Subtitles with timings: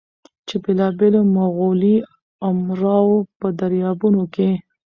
[0.47, 1.95] چې بېلابېلو مغولي
[2.47, 4.49] امراوو په دربارونو کې